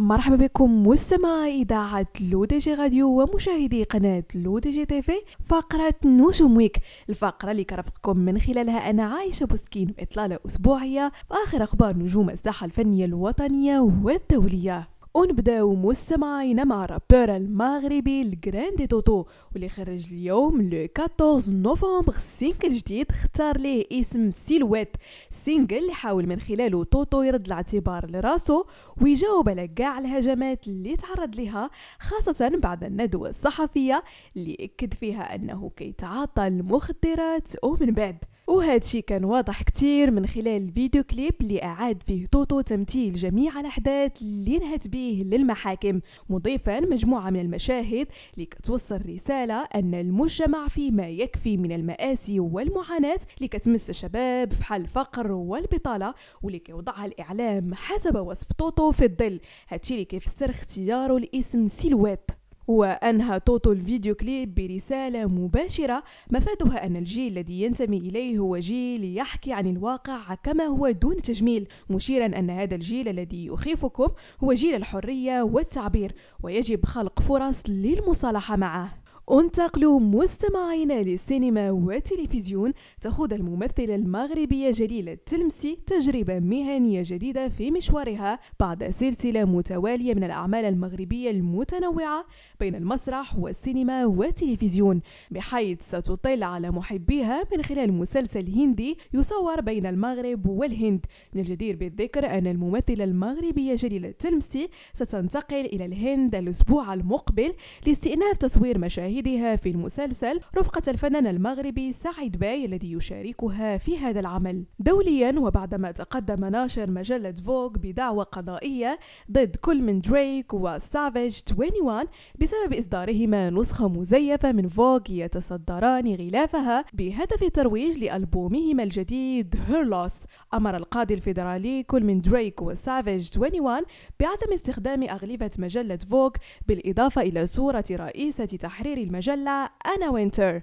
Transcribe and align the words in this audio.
مرحبا 0.00 0.36
بكم 0.36 0.86
مستمعي 0.86 1.62
إذاعة 1.62 2.06
لو 2.20 2.44
دي 2.44 2.58
جي 2.58 2.74
راديو 2.74 3.22
ومشاهدي 3.22 3.84
قناة 3.84 4.24
لو 4.34 4.58
دي 4.58 4.70
جي 4.70 4.84
TV. 4.84 5.12
فقرة 5.44 5.94
نجوم 6.04 6.56
week 6.56 6.78
الفقرة 7.08 7.50
اللي 7.50 7.64
كرفقكم 7.64 8.18
من 8.18 8.38
خلالها 8.38 8.90
أنا 8.90 9.04
عايشة 9.04 9.46
بوسكين 9.46 9.86
بإطلالة 9.86 10.38
أسبوعية 10.46 11.12
وآخر 11.30 11.62
أخبار 11.64 11.96
نجوم 11.96 12.30
الساحة 12.30 12.64
الفنية 12.64 13.04
الوطنية 13.04 13.80
والدولية. 13.80 14.88
ونبداو 15.18 15.74
مستمعينا 15.74 16.64
مع 16.64 16.86
rappeur 16.86 17.36
المغربي 17.36 18.22
الجراندي 18.22 18.86
توتو 18.86 19.24
واللي 19.52 19.68
خرج 19.68 20.06
اليوم 20.12 20.62
le 20.62 20.88
14 21.20 21.52
novembre 21.52 22.14
single 22.38 22.68
جديد 22.68 23.06
اختار 23.10 23.58
ليه 23.58 23.86
اسم 23.92 24.30
Silhouette 24.30 24.96
single 25.44 25.76
اللي 25.78 25.92
حاول 25.92 26.26
من 26.26 26.40
خلاله 26.40 26.84
توتو 26.84 27.22
يرد 27.22 27.46
الاعتبار 27.46 28.10
لراسو 28.10 28.64
ويجاوب 29.02 29.48
على 29.48 29.68
كاع 29.68 29.98
الهجمات 29.98 30.66
اللي 30.68 30.96
تعرض 30.96 31.36
لها 31.36 31.70
خاصة 32.00 32.48
بعد 32.62 32.84
الندوة 32.84 33.30
الصحفية 33.30 34.04
اللي 34.36 34.56
أكد 34.60 34.94
فيها 34.94 35.34
أنه 35.34 35.70
كيتعاطى 35.76 36.46
المخدرات 36.46 37.52
ومن 37.62 37.90
بعد. 37.90 38.24
وهادشي 38.48 39.02
كان 39.02 39.24
واضح 39.24 39.62
كتير 39.62 40.10
من 40.10 40.26
خلال 40.26 40.62
الفيديو 40.62 41.04
كليب 41.04 41.34
اللي 41.40 41.62
أعاد 41.62 42.02
فيه 42.02 42.26
توتو 42.26 42.60
تمثيل 42.60 43.14
جميع 43.14 43.60
الأحداث 43.60 44.12
اللي 44.22 44.58
نهت 44.58 44.88
به 44.88 45.22
للمحاكم 45.26 46.00
مضيفا 46.30 46.80
مجموعة 46.80 47.30
من 47.30 47.40
المشاهد 47.40 48.06
اللي 48.34 48.46
كتوصل 48.46 49.00
رسالة 49.08 49.62
أن 49.74 49.94
المجتمع 49.94 50.68
فيه 50.68 50.90
ما 50.90 51.08
يكفي 51.08 51.56
من 51.56 51.72
المآسي 51.72 52.40
والمعاناة 52.40 53.20
اللي 53.36 53.48
كتمس 53.48 53.90
الشباب 53.90 54.52
في 54.52 54.64
حال 54.64 54.82
الفقر 54.82 55.32
والبطالة 55.32 56.14
واللي 56.42 56.58
كيوضعها 56.58 57.06
الإعلام 57.06 57.74
حسب 57.74 58.16
وصف 58.16 58.52
توتو 58.52 58.92
في 58.92 59.04
الظل. 59.04 59.40
هادشي 59.68 59.94
اللي 59.94 60.04
كيفسر 60.04 60.50
اختياره 60.50 61.18
لاسم 61.18 61.68
Silhouette. 61.68 62.37
وأنهى 62.68 63.40
توتو 63.40 63.72
الفيديو 63.72 64.14
كليب 64.14 64.54
برسالة 64.54 65.26
مباشرة 65.26 66.02
مفادها 66.30 66.86
أن 66.86 66.96
الجيل 66.96 67.32
الذي 67.38 67.62
ينتمي 67.62 67.98
إليه 67.98 68.38
هو 68.38 68.56
جيل 68.56 69.16
يحكي 69.16 69.52
عن 69.52 69.66
الواقع 69.66 70.34
كما 70.34 70.64
هو 70.64 70.90
دون 70.90 71.16
تجميل 71.16 71.68
مشيرا 71.90 72.26
أن 72.26 72.50
هذا 72.50 72.74
الجيل 72.74 73.08
الذي 73.08 73.46
يخيفكم 73.46 74.08
هو 74.44 74.52
جيل 74.52 74.74
الحرية 74.74 75.42
والتعبير 75.42 76.14
ويجب 76.42 76.84
خلق 76.84 77.20
فرص 77.20 77.62
للمصالحة 77.68 78.56
معه. 78.56 79.07
انتقلوا 79.30 80.00
مستمعينا 80.00 81.02
للسينما 81.02 81.70
والتلفزيون. 81.70 82.72
تخوض 83.00 83.32
الممثلة 83.32 83.94
المغربية 83.94 84.70
جليلة 84.70 85.12
التلمسي 85.12 85.78
تجربة 85.86 86.38
مهنية 86.38 87.02
جديدة 87.04 87.48
في 87.48 87.70
مشوارها 87.70 88.38
بعد 88.60 88.90
سلسلة 88.90 89.44
متوالية 89.44 90.14
من 90.14 90.24
الأعمال 90.24 90.64
المغربية 90.64 91.30
المتنوعة 91.30 92.26
بين 92.60 92.74
المسرح 92.74 93.38
والسينما 93.38 94.06
والتلفزيون. 94.06 95.00
بحيث 95.30 95.82
ستطل 95.82 96.42
على 96.42 96.70
محبيها 96.70 97.44
من 97.56 97.62
خلال 97.62 97.92
مسلسل 97.92 98.48
هندي 98.48 98.98
يصور 99.14 99.60
بين 99.60 99.86
المغرب 99.86 100.46
والهند. 100.46 101.06
من 101.34 101.40
الجدير 101.40 101.76
بالذكر 101.76 102.26
أن 102.26 102.46
الممثلة 102.46 103.04
المغربية 103.04 103.74
جليلة 103.74 104.08
التلمسي 104.08 104.68
ستنتقل 104.94 105.66
إلى 105.66 105.84
الهند 105.84 106.34
الأسبوع 106.34 106.94
المقبل 106.94 107.52
لاستئناف 107.86 108.36
تصوير 108.36 108.78
مشاهد 108.78 109.17
مشاهدها 109.18 109.56
في 109.56 109.70
المسلسل 109.70 110.40
رفقة 110.58 110.82
الفنان 110.88 111.26
المغربي 111.26 111.92
سعيد 111.92 112.38
باي 112.38 112.64
الذي 112.64 112.92
يشاركها 112.92 113.78
في 113.78 113.98
هذا 113.98 114.20
العمل. 114.20 114.64
دوليا 114.78 115.34
وبعدما 115.38 115.90
تقدم 115.90 116.44
ناشر 116.44 116.90
مجلة 116.90 117.34
فوغ 117.46 117.68
بدعوى 117.68 118.24
قضائية 118.32 118.98
ضد 119.30 119.56
كل 119.56 119.82
من 119.82 120.00
دريك 120.00 120.54
وسافيج 120.54 121.40
21 121.56 122.06
بسبب 122.40 122.72
إصدارهما 122.72 123.50
نسخة 123.50 123.88
مزيفة 123.88 124.52
من 124.52 124.68
فوغ 124.68 125.00
يتصدران 125.10 126.14
غلافها 126.14 126.84
بهدف 126.92 127.42
الترويج 127.42 127.98
لألبومهما 127.98 128.82
الجديد 128.82 129.54
Her 129.68 129.88
Loss 129.88 130.14
أمر 130.54 130.76
القاضي 130.76 131.14
الفيدرالي 131.14 131.82
كل 131.82 132.04
من 132.04 132.20
دريك 132.20 132.62
وسافيج 132.62 133.38
21 133.38 133.82
بعدم 134.20 134.52
استخدام 134.54 135.02
أغلفة 135.02 135.50
مجلة 135.58 135.98
فوغ 136.10 136.30
بالإضافة 136.68 137.22
إلى 137.22 137.46
صورة 137.46 137.84
رئيسة 137.90 138.44
تحرير 138.46 138.98
المجلة 139.08 139.70
أنا 139.96 140.10
وينتر. 140.10 140.62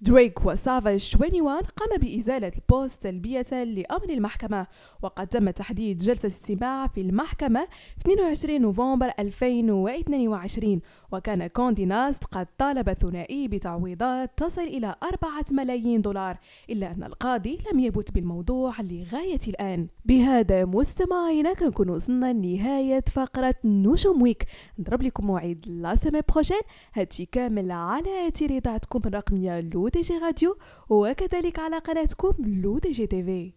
دريك 0.00 0.46
وسافاج 0.46 1.12
21 1.20 1.60
قام 1.60 2.00
بإزالة 2.00 2.52
ال 2.56 2.65
post 2.65 3.02
تلبية 3.02 3.64
لأمر 3.64 4.10
المحكمة 4.10 4.66
وقد 5.02 5.26
تم 5.26 5.50
تحديد 5.50 5.98
جلسة 5.98 6.26
استماع 6.28 6.86
في 6.86 7.00
المحكمة 7.00 7.68
في 7.98 8.00
22 8.00 8.60
نوفمبر 8.60 9.10
2022 9.18 10.80
وكان 11.12 11.46
كوندي 11.46 11.84
ناست 11.84 12.24
قد 12.24 12.46
طالب 12.58 12.92
ثنائي 12.92 13.48
بتعويضات 13.48 14.30
تصل 14.36 14.62
إلى 14.62 14.94
4 15.02 15.44
ملايين 15.50 16.02
دولار 16.02 16.38
إلا 16.70 16.90
أن 16.90 17.02
القاضي 17.04 17.58
لم 17.72 17.80
يبت 17.80 18.12
بالموضوع 18.12 18.80
لغاية 18.80 19.40
الآن. 19.48 19.88
بهذا 20.04 20.64
مستمعينا 20.64 21.54
كنكون 21.54 21.90
وصلنا 21.90 22.32
لنهاية 22.32 23.04
فقرة 23.12 23.54
نجوم 23.64 24.22
week. 24.22 24.46
نضرب 24.78 25.02
لكم 25.02 25.26
موعد 25.26 25.64
la 25.68 25.94
semaine 25.94 26.20
prochaine 26.32 26.60
هادشي 26.94 27.26
كامل 27.26 27.70
على 27.70 28.28
أثير 28.28 28.60
الرقمية 29.06 29.60
لو 29.60 29.88
دي 29.88 30.00
جي 30.00 30.18
راديو 30.18 30.56
وكذلك 30.88 31.58
على 31.58 31.78
قناتكم 31.78 32.32
لو 32.38 32.78
دي 32.78 32.90
جي 32.90 33.06
تيفي 33.06 33.52